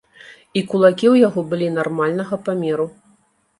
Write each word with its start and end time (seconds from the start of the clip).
І 0.59 0.63
кулакі 0.71 1.07
ў 1.13 1.23
яго 1.27 1.39
былі 1.53 1.69
нармальнага 1.77 2.43
памеру. 2.49 2.91